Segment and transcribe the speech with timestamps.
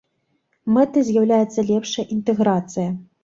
[0.77, 2.89] Мэтай з'яўляецца лепшая інтэграцыя.